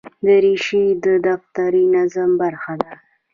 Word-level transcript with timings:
دریشي 0.25 0.85
د 1.03 1.05
دفتري 1.27 1.83
نظم 1.95 2.29
برخه 2.41 2.73
ده. 2.83 2.93